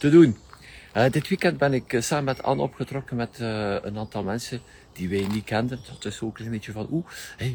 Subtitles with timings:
[0.00, 0.36] te doen.
[0.96, 4.60] Uh, dit weekend ben ik uh, samen met Anne opgetrokken met uh, een aantal mensen
[4.92, 5.78] die wij niet kenden.
[5.92, 7.06] Dat is ook een beetje van, oeh,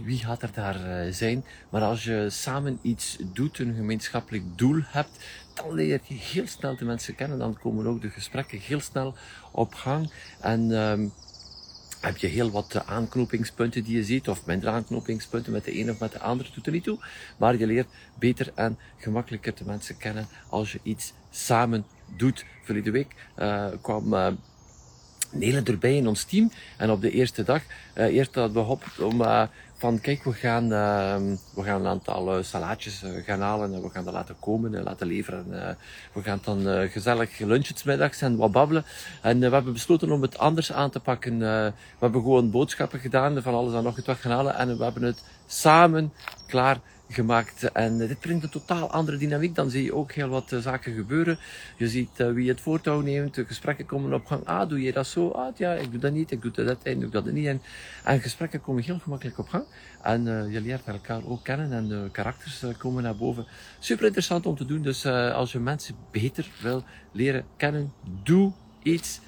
[0.03, 1.45] wie gaat er daar zijn?
[1.69, 5.09] Maar als je samen iets doet, een gemeenschappelijk doel hebt,
[5.53, 7.39] dan leer je heel snel de mensen kennen.
[7.39, 9.15] Dan komen ook de gesprekken heel snel
[9.51, 10.11] op gang.
[10.39, 11.07] En ehm,
[12.01, 15.99] heb je heel wat aanknopingspunten die je ziet, of minder aanknopingspunten met de een of
[15.99, 16.99] met de andere, doet er niet toe.
[17.37, 17.87] Maar je leert
[18.19, 21.85] beter en gemakkelijker de mensen kennen als je iets samen
[22.17, 22.45] doet.
[22.63, 24.27] Verleden week uh, kwam uh,
[25.31, 26.51] Nele erbij in ons team.
[26.77, 27.61] En op de eerste dag,
[27.95, 31.15] uh, eerst hadden we gehoopt om van kijk, we gaan, uh,
[31.55, 35.07] we gaan een aantal salaatjes gaan halen en we gaan dat laten komen en laten
[35.07, 35.77] leveren.
[36.13, 38.85] we gaan dan gezellig lunchen middags en wat babbelen.
[39.21, 41.39] En we hebben besloten om het anders aan te pakken.
[41.39, 45.03] we hebben gewoon boodschappen gedaan, van alles en nog wat gaan halen en we hebben
[45.03, 46.13] het samen
[46.47, 47.71] klaar gemaakt.
[47.71, 49.55] En dit brengt een totaal andere dynamiek.
[49.55, 51.39] Dan zie je ook heel wat zaken gebeuren.
[51.77, 54.45] Je ziet wie het voortouw neemt, de gesprekken komen op gang.
[54.45, 55.29] Ah, doe je dat zo?
[55.29, 57.45] Ah, ja, ik doe dat niet, ik doe dat en doe dat niet.
[57.45, 57.61] En,
[58.03, 59.63] en gesprekken komen heel gemakkelijk op gang.
[60.01, 63.45] En uh, je leert elkaar ook kennen en de karakters komen naar boven.
[63.79, 64.81] Super interessant om te doen.
[64.81, 67.93] Dus als je mensen beter wil leren kennen,
[68.23, 68.51] doe
[68.83, 69.19] iets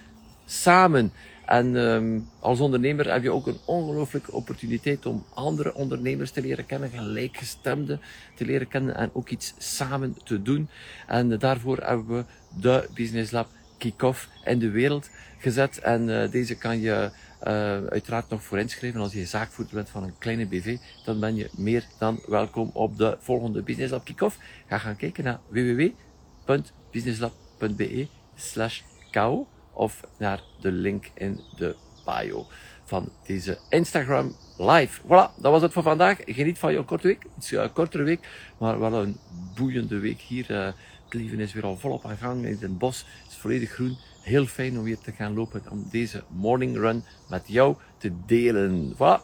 [0.45, 1.11] samen.
[1.47, 6.65] En um, als ondernemer heb je ook een ongelooflijke opportuniteit om andere ondernemers te leren
[6.65, 8.01] kennen, gelijkgestemden
[8.35, 10.69] te leren kennen en ook iets samen te doen.
[11.07, 12.23] En daarvoor hebben we
[12.61, 15.79] de Business Lab Kick-Off in de wereld gezet.
[15.79, 17.11] En uh, deze kan je
[17.43, 17.49] uh,
[17.85, 19.01] uiteraard nog voor inschrijven.
[19.01, 22.97] Als je zaakvoerder bent van een kleine BV, dan ben je meer dan welkom op
[22.97, 24.37] de volgende Business Lab Kick-Off.
[24.67, 29.45] Ga gaan kijken naar www.businesslab.be slash kou
[29.77, 32.47] of naar de link in de bio
[32.83, 35.01] van deze Instagram live.
[35.01, 36.17] Voilà, dat was het voor vandaag.
[36.25, 37.25] Geniet van jouw korte week.
[37.37, 38.27] Iets uh, kortere week,
[38.57, 39.17] maar wel een
[39.55, 40.51] boeiende week hier.
[40.51, 40.65] Uh,
[41.03, 43.05] het leven is weer al volop aan gang in het bos.
[43.23, 43.97] Het is volledig groen.
[44.21, 48.93] Heel fijn om weer te gaan lopen om deze morning run met jou te delen.
[48.93, 49.21] Voilà.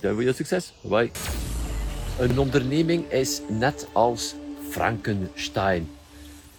[0.00, 0.74] Ik voor je succes.
[0.80, 1.10] Bye.
[2.18, 4.34] Een onderneming is net als
[4.70, 5.95] Frankenstein.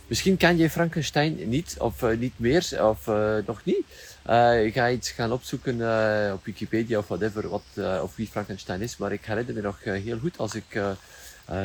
[0.07, 3.85] Misschien ken je Frankenstein niet, of uh, niet meer, of uh, nog niet.
[4.29, 5.73] Uh, ik ga iets gaan opzoeken
[6.33, 7.63] op Wikipedia of whatever, wat,
[8.01, 8.97] of wie Frankenstein is.
[8.97, 10.79] Maar ik herinner me nog heel goed als ik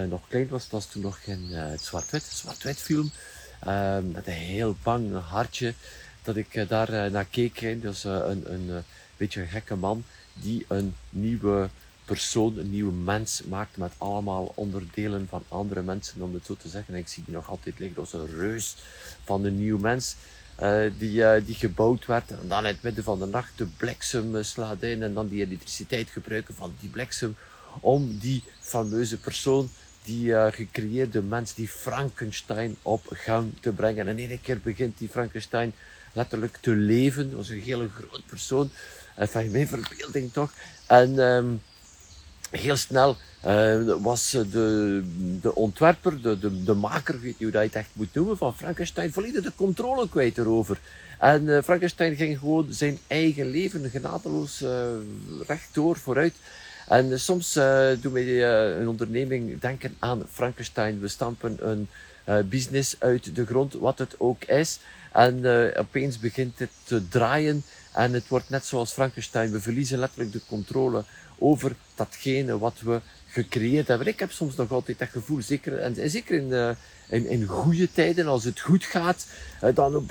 [0.08, 0.69] nog klein was.
[0.70, 3.10] Was toen nog het zwart-wit, zwart-wit film.
[4.12, 5.74] met een heel bang hartje.
[6.22, 7.82] Dat ik daar naar keek.
[7.82, 8.84] Dus een, een
[9.16, 11.69] beetje een gekke man die een nieuwe
[12.12, 16.69] persoon, een nieuwe mens maakt met allemaal onderdelen van andere mensen, om het zo te
[16.69, 16.95] zeggen.
[16.95, 18.77] ik zie die nog altijd liggen als een reus
[19.25, 20.17] van een nieuw mens.
[20.62, 23.67] Uh, die, uh, die gebouwd werd en dan in het midden van de nacht de
[23.67, 27.37] bliksem uh, slaat in en dan die elektriciteit gebruiken van die bliksem
[27.81, 29.71] om die fameuze persoon,
[30.05, 34.09] die gecreëerde mens, die Frankenstein op gang te brengen.
[34.09, 35.72] En iedere keer begint die Frankenstein
[36.12, 37.37] letterlijk te leven.
[37.37, 38.71] Was een hele groot persoon.
[39.17, 40.53] Enfin, mijn verbeelding toch.
[40.87, 41.61] En um,
[42.53, 45.03] heel snel uh, was de,
[45.41, 48.37] de ontwerper, de, de, de maker, weet je hoe dat je het echt moet noemen,
[48.37, 50.79] van Frankenstein volledig de controle kwijt erover.
[51.19, 54.71] En uh, Frankenstein ging gewoon zijn eigen leven genadeloos uh,
[55.47, 56.35] rechtdoor vooruit.
[56.89, 57.53] En soms
[58.01, 58.45] doen wij
[58.79, 61.01] een onderneming denken aan Frankenstein.
[61.01, 61.89] We stampen een
[62.49, 64.79] business uit de grond, wat het ook is.
[65.13, 65.47] En
[65.77, 67.63] opeens begint het te draaien.
[67.92, 69.53] En het wordt net zoals Frankenstein.
[69.53, 71.04] We verliezen letterlijk de controle
[71.38, 74.06] over datgene wat we gecreëerd hebben.
[74.06, 76.70] Ik heb soms nog altijd dat gevoel, zeker, en zeker in, uh,
[77.08, 79.26] in, in goede tijden, als het goed gaat,
[79.64, 80.10] uh, dan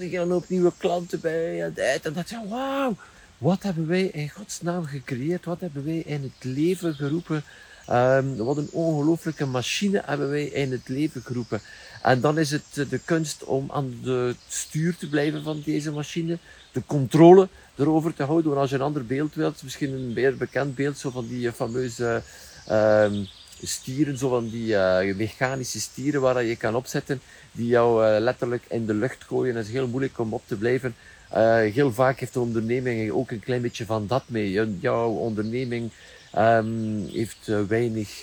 [0.00, 2.14] gaan ook nieuwe klanten bij en dat.
[2.14, 2.96] En je, wauw,
[3.38, 5.44] wat hebben wij in godsnaam gecreëerd?
[5.44, 7.44] Wat hebben wij in het leven geroepen?
[7.90, 11.60] Um, wat een ongelooflijke machine hebben wij in het leven geroepen.
[12.02, 16.38] En dan is het de kunst om aan het stuur te blijven van deze machine,
[16.74, 18.46] de controle erover te houden.
[18.46, 21.52] Want als je een ander beeld wilt, misschien een meer bekend beeld, zo van die
[21.52, 22.22] fameuze
[22.70, 23.06] uh,
[23.62, 27.20] stieren, zo van die uh, mechanische stieren waar je kan opzetten,
[27.52, 29.56] die jou uh, letterlijk in de lucht gooien.
[29.56, 30.94] Het is heel moeilijk om op te blijven.
[31.34, 34.50] Uh, heel vaak heeft de onderneming ook een klein beetje van dat mee.
[34.80, 35.90] Jouw onderneming
[36.38, 38.22] um, heeft weinig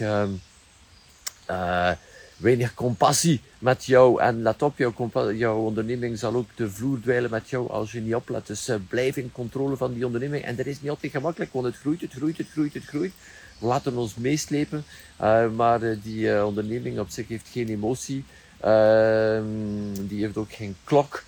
[2.42, 4.22] weinig compassie met jou.
[4.22, 8.02] En let op, jouw, jouw onderneming zal ook de vloer dweilen met jou als je
[8.02, 8.48] niet oplet.
[8.48, 10.44] Dus uh, blijf in controle van die onderneming.
[10.44, 13.14] En dat is niet altijd gemakkelijk, want het groeit, het groeit, het groeit, het groeit.
[13.60, 14.84] We laten ons meeslepen,
[15.22, 18.24] uh, maar uh, die onderneming op zich heeft geen emotie.
[18.60, 19.44] Ehm,
[20.00, 21.24] die heeft ook geen klok.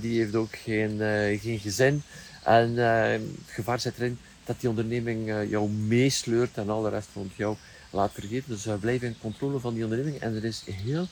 [0.00, 0.98] die heeft ook geen,
[1.40, 2.02] geen gezin.
[2.44, 4.18] En het gevaar zit erin
[4.50, 7.56] dat die onderneming jou meesleurt en al de rest rond jou
[7.90, 8.48] laat vergeten.
[8.48, 10.20] Dus blijf in controle van die onderneming.
[10.20, 11.06] En het is heel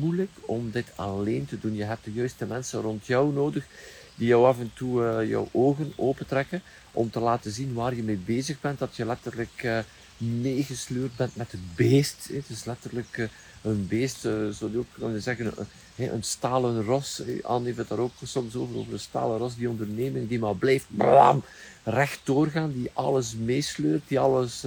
[0.00, 1.74] moeilijk om dit alleen te doen.
[1.74, 3.66] Je hebt de juiste mensen rond jou nodig
[4.14, 6.62] die jou af en toe uh, jouw ogen opentrekken
[6.92, 8.78] om te laten zien waar je mee bezig bent.
[8.78, 9.78] Dat je letterlijk uh,
[10.16, 12.28] meegesleurd bent met het beest.
[12.32, 13.28] Het is letterlijk
[13.62, 15.52] een beest, zou je ook kunnen zeggen,
[15.96, 17.22] een, stalen ros.
[17.42, 20.54] Anne heeft het daar ook soms over, over een stalen ros, die onderneming die maar
[20.54, 21.42] blijft blam,
[21.84, 24.64] recht doorgaan, die alles meesleurt, die alles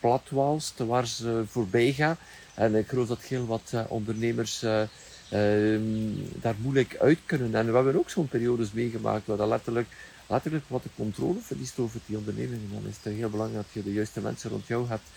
[0.00, 2.16] platwalst, waar ze voorbij gaan.
[2.56, 4.82] En ik geloof dat heel wat uh, ondernemers uh,
[6.40, 7.54] daar moeilijk uit kunnen.
[7.54, 9.88] En we hebben ook zo'n periodes meegemaakt waar dat letterlijk,
[10.26, 12.60] letterlijk wat de controle verliest over die onderneming.
[12.62, 15.08] En dan is het heel belangrijk dat je de juiste mensen rond jou hebt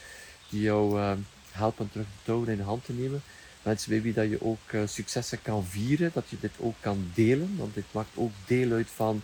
[0.50, 1.11] die jou uh,
[1.59, 3.21] helpen terug de touwen in de hand te nemen.
[3.63, 7.56] Mensen bij wie dat je ook successen kan vieren, dat je dit ook kan delen,
[7.57, 9.21] want dit maakt ook deel uit van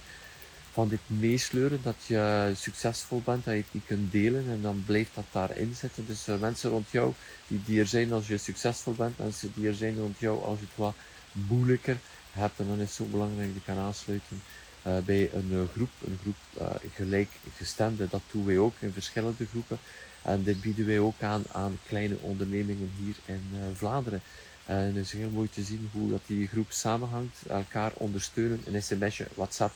[0.76, 4.84] van dit meesleuren, dat je succesvol bent, dat je het niet kunt delen en dan
[4.86, 6.06] blijft dat daarin zitten.
[6.08, 7.14] Dus uh, mensen rond jou
[7.48, 10.60] die, die er zijn als je succesvol bent, mensen die er zijn rond jou als
[10.60, 10.96] je het wat
[11.32, 11.98] moeilijker
[12.32, 14.42] hebt, en dan is het zo belangrijk dat je kan aansluiten
[14.88, 18.08] uh, bij een groep, een groep gelijkgestemde.
[18.10, 19.78] Dat doen wij ook in verschillende groepen.
[20.26, 23.42] En dit bieden wij ook aan aan kleine ondernemingen hier in
[23.74, 24.22] Vlaanderen.
[24.66, 28.84] En het is heel mooi te zien hoe dat die groep samenhangt, elkaar ondersteunen, een
[28.84, 29.74] sms'je, WhatsApp,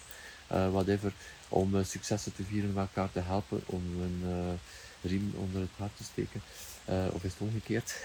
[0.51, 1.13] uh, whatever,
[1.49, 4.59] om successen te vieren, elkaar te helpen, om een
[5.01, 6.41] riem onder het hart te steken.
[7.13, 7.95] of is het omgekeerd?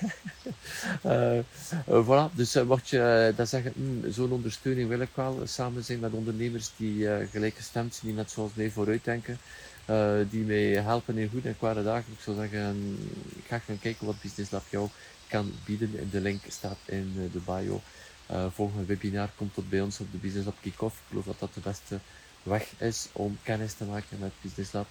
[2.07, 6.13] voilà, dus mocht je dat zeggen, mm, zo'n ondersteuning wil ik wel samen zijn met
[6.13, 9.39] ondernemers die gelijkgestemd zijn, die net zoals mij vooruitdenken.
[9.91, 12.13] Uh, die mij helpen in goede en kwade dagen.
[12.13, 12.99] Ik zou zeggen,
[13.37, 14.89] ik ga gaan kijken wat Business Lab jou
[15.29, 16.11] kan bieden.
[16.11, 17.81] De link staat in de bio.
[18.31, 20.97] Uh, volgende webinar komt tot bij ons op de Business Lab Kick-Off.
[20.97, 21.99] Ik geloof dat dat de beste
[22.43, 24.87] weg is om kennis te maken met Business Lab.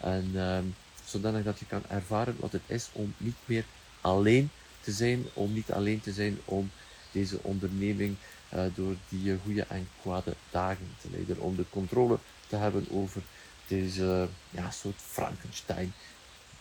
[0.00, 0.74] En um,
[1.04, 3.64] zodanig dat je kan ervaren wat het is om niet meer
[4.00, 4.50] alleen
[4.80, 6.70] te zijn, om niet alleen te zijn om
[7.12, 8.16] deze onderneming
[8.54, 13.22] uh, door die goede en kwade dagen te leiden, om de controle te hebben over
[13.68, 15.92] deze ja, soort Frankenstein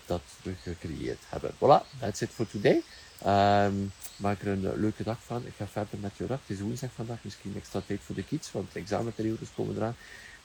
[0.06, 1.52] dat we gecreëerd hebben.
[1.56, 2.82] Voilà, that's it for today.
[3.26, 5.46] Um, maak er een leuke dag van.
[5.46, 6.40] Ik ga verder met je dag.
[6.46, 9.96] Het is woensdag vandaag, misschien extra tijd voor de kids, want de examenperiodes komen eraan.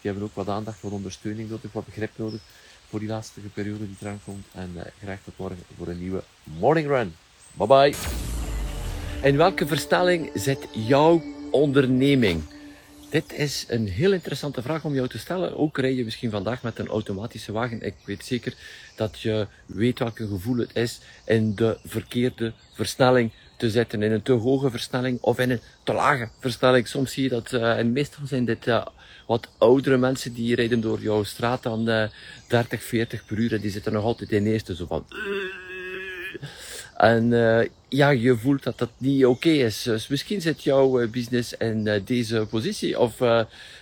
[0.00, 2.40] Die hebben ook wat aandacht, wat ondersteuning nodig, wat begrip nodig
[2.88, 4.46] voor die lastige periode die eraan komt.
[4.52, 7.14] En uh, graag tot morgen voor een nieuwe Morning Run.
[7.52, 7.94] Bye bye.
[9.22, 12.57] In welke verstelling zit jouw onderneming?
[13.10, 15.56] Dit is een heel interessante vraag om jou te stellen.
[15.56, 17.82] Ook rij je misschien vandaag met een automatische wagen.
[17.82, 18.54] Ik weet zeker
[18.96, 24.02] dat je weet welke gevoel het is in de verkeerde versnelling te zetten.
[24.02, 26.88] In een te hoge versnelling of in een te lage versnelling.
[26.88, 28.86] Soms zie je dat, uh, en meestal zijn dit uh,
[29.26, 32.04] wat oudere mensen die rijden door jouw straat uh,
[32.48, 35.04] 30, 40 per uur en die zitten nog altijd in eerste zo van...
[36.98, 39.82] En uh, ja, je voelt dat dat niet oké is.
[39.82, 42.98] Dus misschien zit jouw uh, business in uh, deze positie.
[42.98, 43.22] Of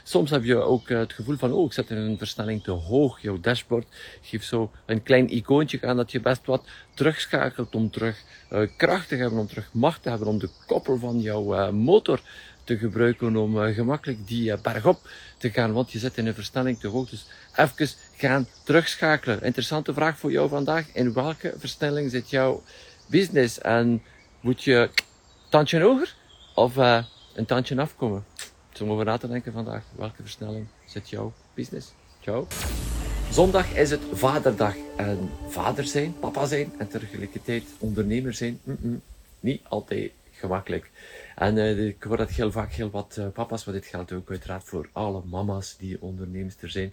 [0.02, 3.22] soms heb je ook het gevoel van, oh, ik zet in een versnelling te hoog.
[3.22, 3.86] Jouw dashboard
[4.22, 6.64] geeft zo een klein icoontje aan dat je best wat
[6.94, 8.22] terugschakelt om terug
[8.76, 12.20] kracht te hebben, om terug macht te hebben, om de koppel van jouw motor
[12.66, 16.34] te gebruiken om uh, gemakkelijk die uh, bergop te gaan, want je zit in een
[16.34, 17.08] versnelling te hoog.
[17.08, 17.26] Dus
[17.56, 19.42] even gaan terugschakelen.
[19.42, 20.86] Interessante vraag voor jou vandaag.
[20.92, 22.62] In welke versnelling zit jouw
[23.06, 23.58] business?
[23.60, 24.02] En
[24.40, 24.90] moet je
[25.48, 26.14] tandje hoger
[26.54, 28.24] of uh, een tandje afkomen?
[28.72, 29.82] Dus om over na te denken vandaag.
[29.96, 31.92] Welke versnelling zit jouw business?
[32.20, 32.46] Ciao.
[33.30, 34.74] Zondag is het vaderdag.
[34.96, 38.60] En vader zijn, papa zijn en tegelijkertijd ondernemer zijn,
[39.40, 40.90] niet altijd gemakkelijk.
[41.36, 44.30] En uh, ik hoor dat heel vaak heel wat uh, papa's, maar dit geldt ook
[44.30, 46.92] uiteraard voor alle mama's die ondernemster zijn,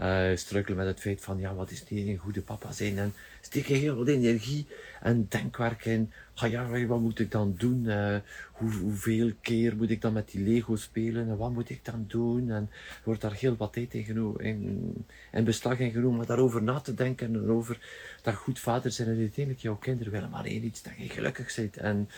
[0.00, 2.98] uh, struikelen met het feit van, ja, wat is niet een goede papa zijn?
[2.98, 4.66] En steken heel wat energie
[5.00, 6.12] en denkwerk in.
[6.34, 7.84] Ah ja, wat moet ik dan doen?
[7.84, 8.16] Uh,
[8.52, 11.28] hoe, hoeveel keer moet ik dan met die Lego spelen?
[11.28, 12.50] En wat moet ik dan doen?
[12.50, 12.70] En
[13.04, 14.94] wordt daar heel wat tijd in, in,
[15.32, 17.78] in beslag in genomen om daarover na te denken en over
[18.22, 21.56] dat goed vader zijn en uiteindelijk jouw kinderen willen maar één iets, dat je gelukkig
[21.56, 21.76] bent.
[21.76, 22.08] En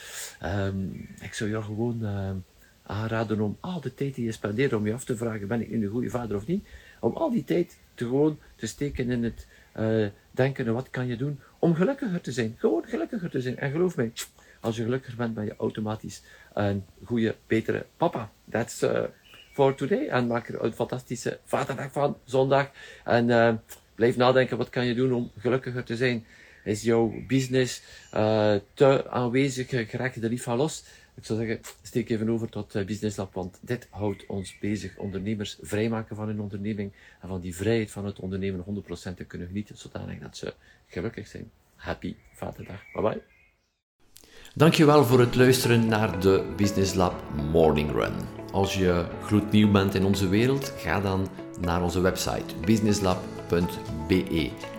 [0.42, 2.30] um, ik zou jou gewoon uh,
[2.83, 5.71] aanraden om al de tijd die je spendeert om je af te vragen, ben ik
[5.71, 6.66] nu een goede vader of niet?
[7.00, 11.16] Om al die tijd te gewoon te steken in het uh, denken, wat kan je
[11.16, 12.54] doen om gelukkiger te zijn?
[12.59, 13.59] Gewoon gelukkiger te zijn.
[13.59, 14.12] En geloof mij,
[14.61, 18.30] Als je gelukkiger bent, ben je automatisch een goede, betere papa.
[18.50, 19.02] That's uh,
[19.52, 20.06] for today.
[20.09, 22.71] En maak er een fantastische vaderdag van, zondag.
[23.04, 23.54] En uh,
[23.94, 26.25] blijf nadenken, wat kan je doen om gelukkiger te zijn?
[26.64, 27.83] Is jouw business
[28.14, 29.68] uh, te aanwezig?
[29.90, 30.85] Geraak je er los?
[31.14, 34.97] Ik zou zeggen, steek even over tot uh, Business Lab, want dit houdt ons bezig.
[34.97, 39.47] Ondernemers vrijmaken van hun onderneming en van die vrijheid van het ondernemen 100% te kunnen
[39.47, 40.54] genieten, zodanig dat ze
[40.87, 41.50] gelukkig zijn.
[41.75, 42.83] Happy Vaderdag.
[42.92, 43.23] Bye bye.
[44.54, 48.14] Dankjewel voor het luisteren naar de Business Lab Morning Run.
[48.52, 51.28] Als je gloednieuw bent in onze wereld, ga dan
[51.61, 54.74] naar onze website businesslab.be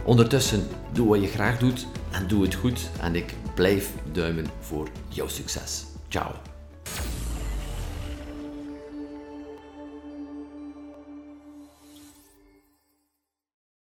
[0.03, 4.87] Ondertussen, doe wat je graag doet en doe het goed en ik blijf duimen voor
[5.07, 5.85] jouw succes.
[6.07, 6.48] Ciao.